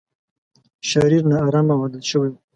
[0.89, 2.35] شرير، نا ارامه او عادت شوی و.